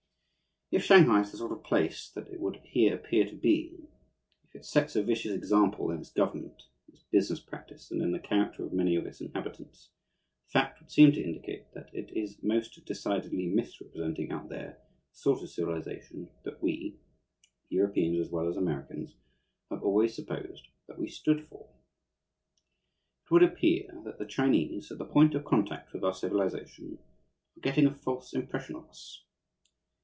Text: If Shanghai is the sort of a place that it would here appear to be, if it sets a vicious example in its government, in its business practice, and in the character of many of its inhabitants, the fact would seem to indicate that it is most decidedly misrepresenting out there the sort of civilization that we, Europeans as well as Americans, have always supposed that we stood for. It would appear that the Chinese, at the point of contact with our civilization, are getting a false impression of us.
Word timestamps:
If 0.73 0.83
Shanghai 0.85 1.19
is 1.19 1.31
the 1.31 1.35
sort 1.37 1.51
of 1.51 1.57
a 1.57 1.61
place 1.63 2.09
that 2.15 2.29
it 2.29 2.39
would 2.39 2.61
here 2.63 2.95
appear 2.95 3.25
to 3.27 3.35
be, 3.35 3.75
if 4.45 4.55
it 4.55 4.63
sets 4.63 4.95
a 4.95 5.03
vicious 5.03 5.33
example 5.35 5.91
in 5.91 5.99
its 5.99 6.13
government, 6.13 6.63
in 6.87 6.93
its 6.93 7.03
business 7.11 7.41
practice, 7.41 7.91
and 7.91 8.01
in 8.01 8.13
the 8.13 8.19
character 8.21 8.63
of 8.65 8.71
many 8.71 8.95
of 8.95 9.05
its 9.05 9.19
inhabitants, 9.19 9.89
the 10.45 10.51
fact 10.53 10.79
would 10.79 10.89
seem 10.89 11.11
to 11.11 11.21
indicate 11.21 11.73
that 11.73 11.89
it 11.93 12.09
is 12.15 12.41
most 12.41 12.85
decidedly 12.85 13.47
misrepresenting 13.47 14.31
out 14.31 14.47
there 14.47 14.81
the 15.11 15.17
sort 15.17 15.41
of 15.43 15.49
civilization 15.49 16.29
that 16.45 16.63
we, 16.63 16.95
Europeans 17.67 18.17
as 18.25 18.31
well 18.31 18.47
as 18.47 18.55
Americans, 18.55 19.17
have 19.69 19.83
always 19.83 20.15
supposed 20.15 20.69
that 20.87 20.97
we 20.97 21.09
stood 21.09 21.49
for. 21.49 21.67
It 23.25 23.31
would 23.31 23.43
appear 23.43 24.01
that 24.05 24.19
the 24.19 24.25
Chinese, 24.25 24.89
at 24.89 24.99
the 24.99 25.03
point 25.05 25.35
of 25.35 25.43
contact 25.43 25.91
with 25.91 26.05
our 26.05 26.13
civilization, 26.13 26.97
are 27.57 27.61
getting 27.61 27.87
a 27.87 27.93
false 27.93 28.31
impression 28.33 28.77
of 28.77 28.87
us. 28.87 29.25